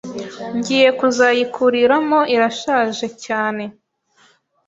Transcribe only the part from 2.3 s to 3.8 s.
irashaje cyane”